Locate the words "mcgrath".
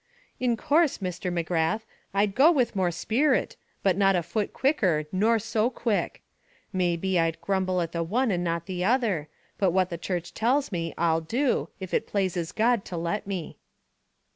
1.31-1.81